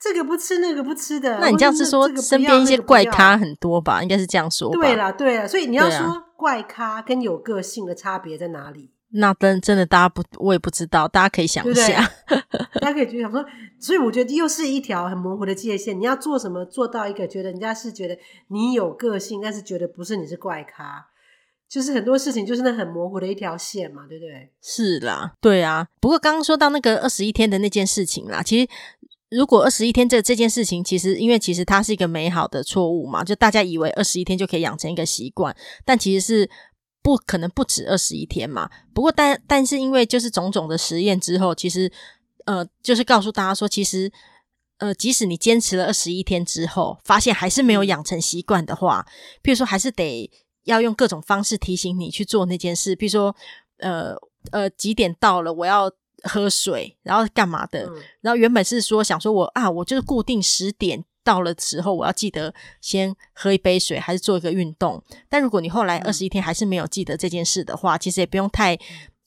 [0.00, 1.38] 这个不吃，那个不吃的。
[1.40, 4.02] 那你这样是说，身边一些怪咖很多吧？
[4.02, 4.78] 应该是这样说吧。
[4.78, 8.90] 对啦，对啦，所以你要说怪咖跟有个性的差别在哪里？
[9.10, 13.42] 那真真的，大家不，我也不知道，大家可以想一下，对对大家可以去想说，
[13.80, 15.98] 所以我觉得又是一条很模糊的界限。
[15.98, 21.06] 你要做什么，做到一个觉得人家是觉得你有个性，但是觉得不是你是怪咖，
[21.68, 24.50] 就是很多事情就是那很模糊的一条线嘛，对不对？
[24.62, 25.86] 是啦，对啊。
[26.00, 28.68] 不过刚刚说到那个二十一天的那件事情啦，其实
[29.30, 35.54] 如果二十一天这这件事情，其实因为其实它是一个美好的错误嘛，就大家以为二十一天就可以养成一个习惯，
[35.84, 36.50] 但其实是。
[37.00, 38.68] 不可能不止二十一天嘛？
[38.92, 41.90] 不过但但是因为就是种种的实验之后，其实
[42.44, 44.12] 呃，就是告诉大家说，其实
[44.78, 49.06] 呃，即使你坚持了二十一天之后，发现还是没有养成习惯的话，
[49.42, 50.28] 譬如说还是得
[50.64, 53.34] 要用各种方式提醒你去做那件事，譬如说
[53.78, 54.14] 呃
[54.50, 55.90] 呃几点到了，我要
[56.22, 57.86] 喝水，然后干嘛的？
[57.86, 61.04] 嗯、然后原本是说想说我啊，我就是固定十点。
[61.24, 65.02] 到了时候，我要记得先喝一杯水，还是做一个运动。
[65.28, 68.78] 但如果你后来二十一天还是没有记得这件事的话，其实也不用太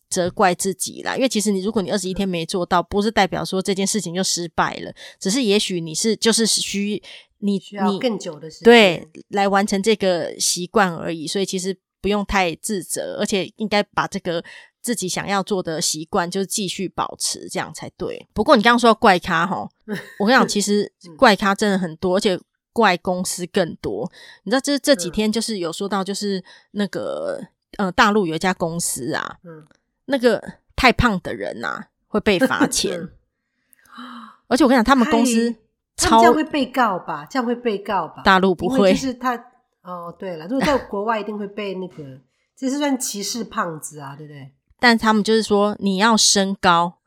[0.10, 1.16] 责怪自己啦。
[1.16, 7.00] 因为其实你，如果你二十一天没做到，不是代表说这件事情就失败了，只是也许你是就是需
[7.42, 11.28] 你需要更久的时间对来完成这个习惯而已。
[11.28, 14.44] 所以其实不用太自责，而且应该把这个。
[14.84, 18.28] 自己想要做的习惯，就是继续保持这样才对。
[18.34, 19.70] 不过你刚刚说怪咖哈，
[20.18, 22.36] 我跟你讲，其实 怪咖真的很多，而且
[22.74, 24.12] 怪公司更多。
[24.42, 27.40] 你知道，这这几天就是有说到，就是那个
[27.78, 29.38] 呃，大陆有一家公司啊，
[30.06, 30.44] 那个
[30.76, 33.08] 太胖的人呐会被罚 钱。
[34.48, 35.56] 而且我跟你讲，他们公司
[35.98, 37.26] 超这样会被告吧？
[37.30, 38.22] 这样会被告吧？
[38.24, 39.36] 大陆不会，就是他
[39.84, 42.22] 哦，对了，如果在国外一定会被那个，
[42.56, 44.54] 这是算歧视胖子啊，对不对？
[44.80, 47.00] 但他们就是说，你要身高，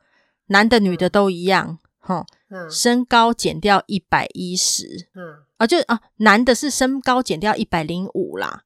[0.47, 8.63] 男的女的都一样，哈、嗯，身高减掉一百一十，嗯，啊，就啊，男的是身高减掉一百零五啦，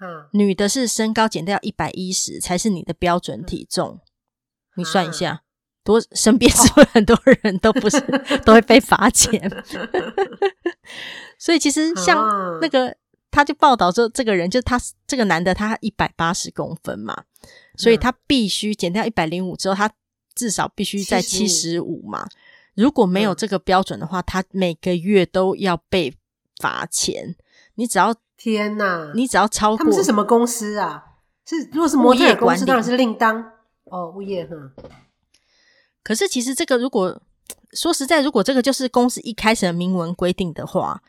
[0.00, 4.00] 嗯，女的是身高减掉一百一十才是你的标准体重，嗯、
[4.76, 5.42] 你算一下，
[5.84, 9.50] 多身边是不是很多人都不是、哦、都会被罚钱？
[11.38, 12.96] 所以其实 像那个，
[13.30, 17.24] 他就报道说，这个人就他这个男的，他一百八十公分嘛。
[17.76, 19.90] 所以他必须减掉一百零五之后，他
[20.34, 22.26] 至少必须在七十五嘛。
[22.74, 26.14] 如果没有这个标准的话，他每个月都要被
[26.58, 27.36] 罚钱。
[27.74, 31.04] 你只要天哪，你只要超过，他们是什么公司啊？
[31.46, 33.52] 是如果是模特儿公司，当然是另当
[33.84, 34.54] 哦，物业哈。
[36.04, 37.20] 可是其实这个，如果
[37.72, 41.02] 说实在，如果这个就是公司一开始的明文规定的话。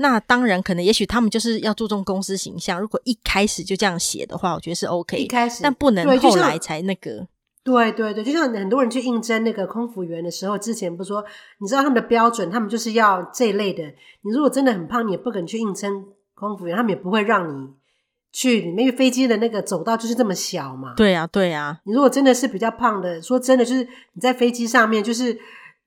[0.00, 2.80] 那当然，可能也许他们就是要注重公司形象。
[2.80, 5.16] 如果一开始就这样写的话，我觉得是 OK。
[5.16, 7.26] 一开始，但不能后来才那个。
[7.64, 11.24] 对对对，就像很多人去应征那个空服员的时候，之前不是说，
[11.58, 13.82] 你知道他们的标准，他们就是要这一类的。
[14.22, 17.68] 你如果真的很胖，你也不可能去应征空服员，他们也不会让你
[18.38, 18.70] 去。
[18.70, 20.94] 因为飞机的那个走道就是这么小嘛。
[20.96, 21.80] 对呀，对呀。
[21.84, 25.38] 你如果真的是比较胖的，说真的，就是你在飞机上面就是。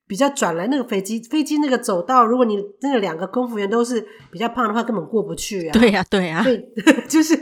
[0.08, 5.72] 比较转来那个飞机，飞机那个走道，如果你那个两个空服员都是比较胖的话，根本过不去啊。
[5.72, 6.44] 对呀、啊，对呀、啊。
[6.44, 6.60] 对，
[7.08, 7.34] 就是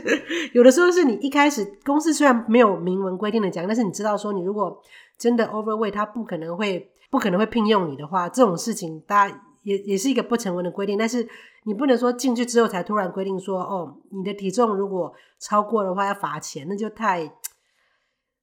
[0.52, 4.80] 有的时候是你一开始公司虽然没有明文规定的讲，但是你知道说你如果
[5.18, 10.98] 真的 overweight，他不可能会不可能会聘用你的话，这种事情大家也也是一个不成文的规定。
[10.98, 11.28] 但是
[11.64, 17.32] 你不能说进去之后才突然规定说，哦，你的体重如果超过的话要罚钱，那就太。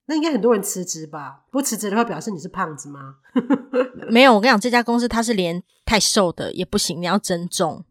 [0.10, 1.42] 那应该很多人辞职吧？
[1.52, 3.16] 不辞职的话，表示你是胖子吗？
[4.10, 7.84] 没有，我跟你讲，这家公司它是连太瘦的也不行，你要增重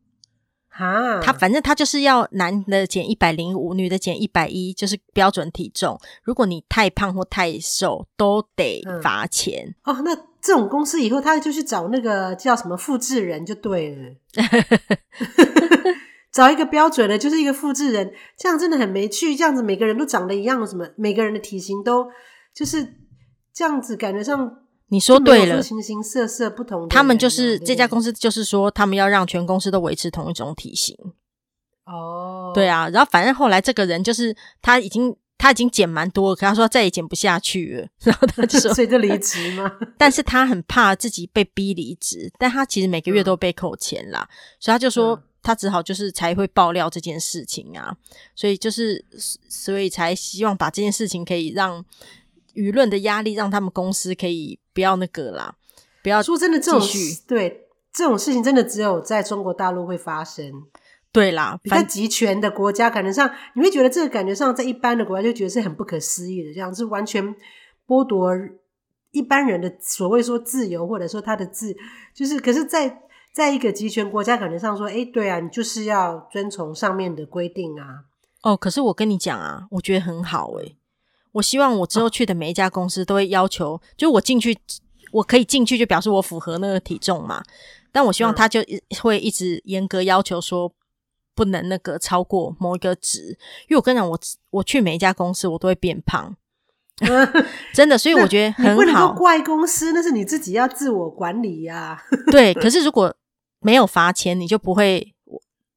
[0.70, 6.00] 哈，他反正他就是要男的减一百零五，女的减一百一，就是标准体重。
[6.22, 9.74] 如果你太胖或太瘦，都得罚钱。
[9.84, 9.94] 嗯。
[9.94, 14.14] 哦，那这种公司以后他就去找那个叫什么复制人就对了，
[16.32, 19.34] 找一个标准的，就是一个复制人，这样真的很没趣。
[19.34, 22.06] 这样子每个人都长得一样，什么每个人的体型都
[22.54, 22.94] 就是
[23.52, 24.58] 这样子，感觉上
[24.90, 26.88] 你说对了，形形色色不同。
[26.88, 30.96] 他们就是这家公司，就是说他们要让全公司都维持同一种体型。
[31.86, 35.16] 哦，对啊，然后反正后来这个人就是他已经。
[35.46, 39.70] 他已经减蛮多了，可他说他再也减不下去了， 然后他就说，所以就离职吗？
[39.96, 47.96] 但是他很怕自己被逼离职，但他其实每个月都被扣钱啦，嗯、所以他就说他只好就是才会爆料这件事情啊，
[48.34, 49.04] 所以就是
[49.48, 51.84] 所以才希望把这件事情可以让
[52.54, 55.54] 舆论的压力让他们公司可以不要那个啦，
[56.02, 56.84] 不要说真的这种
[57.28, 60.64] 对这种事情真的只有在中国大陆会发生。
[61.16, 67.34] 对啦，比较集权的国家，感觉上你会觉得这个感觉上，在一般的国家就觉得是很不可思议的，这样是完全
[67.86, 68.30] 剥夺
[69.12, 71.74] 一般人的所谓说自由，或者说他的自，
[72.14, 73.00] 就是可是在，在
[73.32, 78.04] 在一个集权国家，感觉上说，哎，对啊，你就是要遵从上面的规定啊。
[78.42, 80.76] 哦，可是我跟你讲啊，我觉得很好诶、欸，
[81.32, 84.54] 我希望我之后去的每一家公司都会要求，哦、就我进去，
[85.12, 87.42] 我可以进去，就表示我符合那个体重嘛。
[87.90, 88.60] 但我希望他就
[89.00, 90.70] 会一直严格要求说。
[91.36, 94.18] 不能那个超过某一个值，因为我跟你讲，我
[94.50, 96.34] 我去每一家公司，我都会变胖，
[97.74, 98.82] 真的，所以我觉得很好。
[98.82, 102.02] 你不能怪公司，那是你自己要自我管理呀、啊。
[102.32, 103.14] 对，可是如果
[103.60, 105.14] 没有罚钱，你就不会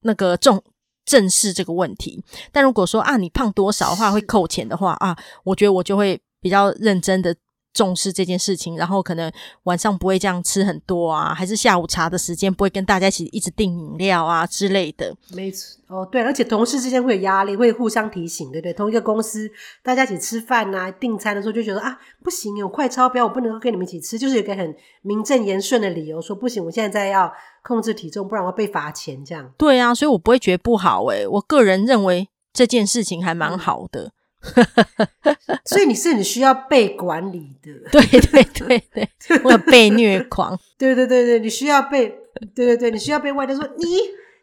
[0.03, 0.63] 那个重
[1.03, 2.23] 正视这个问题。
[2.51, 7.35] 但如果说啊，你胖多少的话会扣钱的话啊，我觉得我就会比较认真的。
[7.73, 9.31] 重视这件事情，然后可能
[9.63, 15.15] 晚上不会这样吃很多啊，还是下午茶的时间不会跟大家一起一直订饮料啊之类的。
[15.33, 18.73] 没错，哦对，而且同事之间会有压力，会互相提醒，对不对？
[18.73, 19.49] 同一个公司
[19.83, 27.31] 大家一起吃饭啊、订餐的时候就觉得啊，不行，有快超标，我不能够跟你们一起吃，就是有一个很名正言顺的理由，说不行，我现在在要
[27.63, 29.51] 控制体重，不然我要被罚钱这样。
[29.57, 34.05] 对啊，所以我不会觉得不好诶，我个人认为这件事情还蛮好的。
[34.05, 34.11] 嗯
[35.65, 39.09] 所以你是很需要被管理的，对对对对，
[39.43, 42.07] 我有被虐狂，对对对对，你需要被，
[42.55, 43.85] 对对对，你需要被外头说你，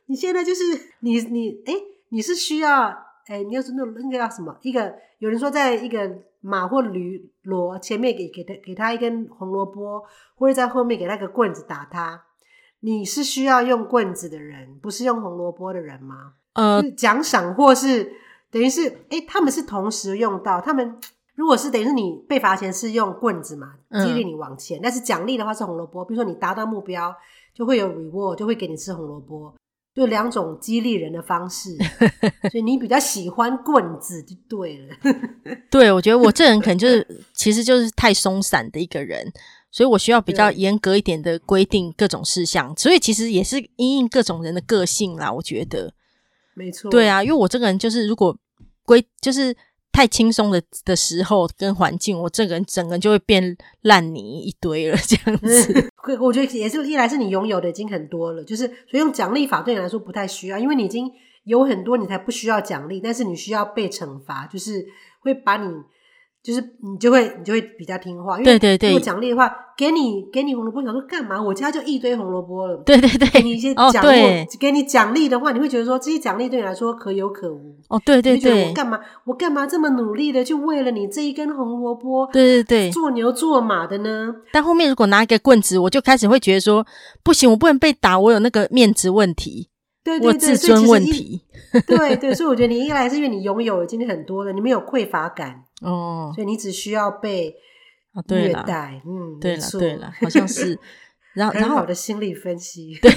[0.07, 0.63] 你现在就是
[1.01, 1.73] 你你哎，
[2.11, 2.89] 你是需要
[3.27, 4.57] 哎，你要是那那个叫什么？
[4.61, 10.05] 一个有人说，在一个马或驴骡前面给给他给他一根红萝卜，
[10.35, 12.25] 或者在后面给他个棍子打他，
[12.81, 16.35] 你是需要用棍子的人，不是用红萝卜的人吗？
[16.53, 18.13] 呃，奖赏或是。
[18.51, 20.61] 等于是，哎，他们是同时用到。
[20.61, 20.97] 他们
[21.35, 26.05] 如果是等于是你被罚钱是用棍子嘛，激励你往前；嗯、但是奖励的话是红萝卜。
[26.05, 27.15] 比如说你达到目标，
[27.55, 29.53] 就会有 reward，就会给你吃红萝卜。
[29.95, 31.77] 就两种激励人的方式。
[32.51, 34.97] 所以你比较喜欢棍子就对了。
[35.71, 39.33] 对，我觉得我这人可能就是，其实就是太松散的一个人，
[39.71, 42.75] 所以我需要比较严格一点的规定各种事项。
[42.77, 45.93] 所以其实也是因应各种人的个性啦，我觉得。
[46.57, 46.90] 没错。
[46.90, 48.37] 对啊，因为我这个人就是如果。
[48.88, 49.53] 归就是
[49.90, 55.90] 太轻松的的时候跟环境，我这个人整个人就会变烂泥一堆了，这样子。
[56.23, 61.11] 我觉得也是一来是你拥有的已经很多了，就是所以用奖励法对你来说不太需要，因为你已经
[61.42, 64.87] 有很多，你才不需要奖励，但是你需要被惩罚，就是
[65.19, 65.69] 会把你。
[66.47, 71.43] 就是你就会你就会比较听话，因为如果奖励的话，给你给你红萝卜，想说干嘛？
[71.43, 72.77] 我家就一堆红萝卜了。
[72.87, 77.75] 对对对，给你一些奖励，哦、给你奖励的话，你会觉得说这些奖励对你来说可有可无。
[77.89, 82.29] 哦，对对对，我干嘛我干嘛这么努力的就为了你这一根红萝卜？
[82.33, 84.33] 对对对，做牛做马的呢？
[84.53, 86.87] 但后面如果拿一个棍子，我就开始会觉得说
[87.25, 89.69] 不行，我不能被打，我有那个面子问题。
[90.07, 91.42] 对对对，自尊问题。
[91.85, 97.57] 对对，所以我觉得你一来是因为你拥有已经很多了，你没有匮乏感 哦，所以你只需要被
[98.29, 99.03] 虐待。
[99.05, 100.79] 嗯，对了对了，好像是。
[101.35, 102.97] 然后然后好的心理分析。
[103.03, 103.12] 对。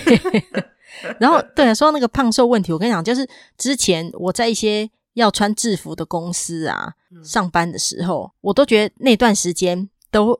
[1.19, 3.25] 然后对，说到那个胖瘦问题，我跟你讲，就是
[3.55, 10.37] 之前我在一些要穿制服的公司啊上班的时候，我都觉得那段时间都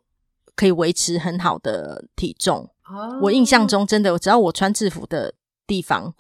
[0.56, 2.68] 可以维持很好的体重。
[3.22, 5.36] 我印象中真的，只要我穿制服的
[5.68, 6.14] 地方。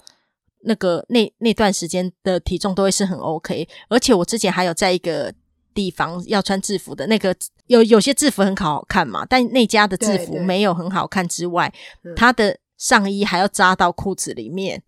[0.61, 5.33] 那个那那段时间的体重都会是很 OK，而且我之前还有在一个
[5.73, 7.35] 地方要穿制服的那个
[7.67, 11.73] 有有些制服很好看嘛，但那家的制服没有很好看之外，
[12.15, 14.81] 他的上衣还要扎到裤子里面，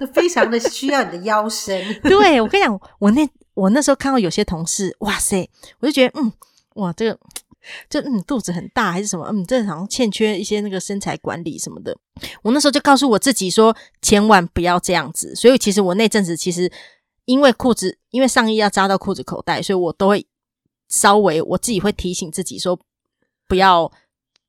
[0.00, 1.82] 都 非常的需要你的腰身。
[2.02, 5.48] 对，我跟你讲，我那我那时候看到有些同事，哇塞，
[5.80, 6.32] 我就觉得嗯，
[6.74, 7.18] 哇这个。
[7.88, 9.26] 就嗯，肚子很大还是什么？
[9.30, 11.96] 嗯，这好像欠缺一些那个身材管理什么的。
[12.42, 15.34] 我那时候就告诉我自己说，千万不要这样子。
[15.34, 16.70] 所以其实我那阵子其实
[17.24, 20.26] 因为裤子，因为上衣要扎到裤子口袋，所以我都会
[20.88, 22.78] 稍微我自己会提醒自己说，
[23.48, 23.90] 不要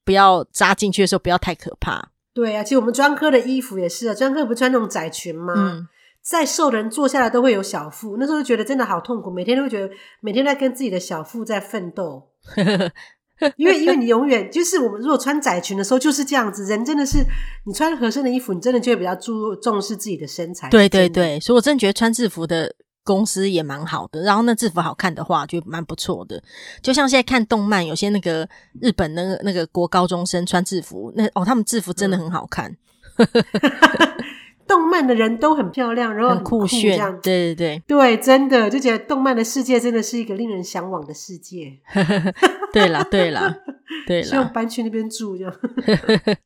[0.04, 2.12] 不要扎进去的时候不要太可怕。
[2.34, 5.54] 对啊，其实我们专科的衣服也是啊，专科不是穿那种窄裙吗？
[5.56, 5.88] 嗯，
[6.22, 12.33] 再瘦的人坐下来都会有小腹，那时候就觉得真的好痛苦，每天都会觉得每天在跟自己的小腹在奋斗。
[13.58, 17.18] 因为因为你永远就是我们如果穿窄裙的时候就是这样子，人真的是
[17.66, 20.70] 你穿合身的衣服，你真的就会比较注重视自己的身材。
[20.70, 22.74] 对对对，所以我真的觉得穿制服的
[23.04, 26.42] 公司也蛮好的，然后那制服好看的话就蛮不错的。
[26.82, 28.48] 就像现在看动漫，有些那个
[28.80, 32.72] 日本那个那个国高中生穿制服，那哦他们制服真的很好看。
[33.18, 33.28] 嗯
[34.68, 41.80] 动漫的人都很漂亮，然后很酷炫，对对对，对，真的就觉得动漫的世界真的是一个令人向往的世界。
[42.74, 43.56] 对啦，对啦，
[44.08, 45.54] 对啦，希望搬去那边住这样。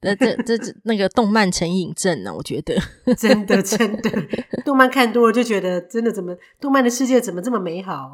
[0.00, 2.32] 那这这这那个动漫成瘾症呢？
[2.32, 2.76] 我觉得
[3.16, 4.10] 真的 真的，
[4.64, 8.12] 动漫看多了就觉得真的怎么动漫的世界怎么这么美好？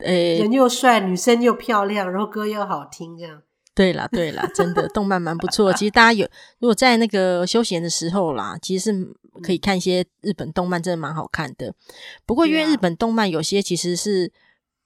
[0.00, 3.40] 诶、欸，人又帅，女生又漂亮，然后歌又好听，这样。
[3.74, 5.72] 对啦，对啦，真的动漫蛮不错。
[5.72, 9.08] 其实大家有如果在那个休闲的时候啦，其实是
[9.42, 11.72] 可以看一些日本动漫，真的蛮好看的。
[12.26, 14.30] 不过因为日本动漫有些其实是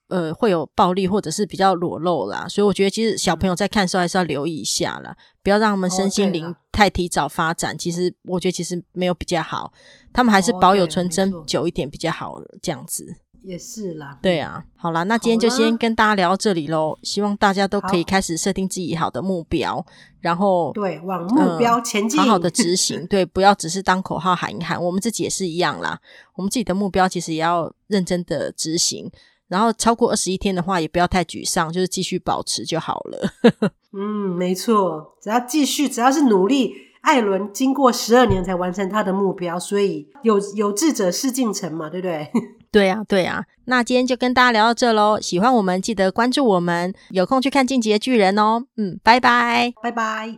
[0.07, 7.77] 呃会有暴力或者是比较裸露啦，所以我觉得其实小朋友在看的时候还是要留意一下啦，不要让他们身心灵太提早发展。
[7.77, 9.73] 其实我觉得其实没有比较好，
[10.13, 13.17] 他们还是保有纯真久一点比较好，这样子。
[13.45, 16.97] 也是啦，对啊，好啦，那今天就先跟大家聊到这里喽。
[17.03, 19.85] 希望大家都可以开始设定自己好的目标，
[20.19, 23.05] 然后对，往目标前进，呃、好好的执行。
[23.05, 24.83] 对，不要只是当口号喊一喊。
[24.83, 25.99] 我们自己也是一样啦，
[26.35, 29.11] 我们自己的目标其实也要认真的执行。
[29.47, 33.29] 然后超过二十一天的话，也不要太沮丧，就是继续保持就好了。
[33.93, 36.73] 嗯，没错，只要继续，只要是努力。
[37.05, 42.31] 艾伦经过十二年才完成他的目标，所以有有志者事竟成嘛，对不对？
[42.75, 43.45] 对啊，对啊。
[43.67, 48.65] 那今天就跟大家聊到这喽，喜欢我们记得关注我们，有空去看《进击的巨人》哦。
[48.75, 50.37] 嗯，拜拜，拜拜。